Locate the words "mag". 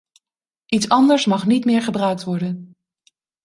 1.25-1.45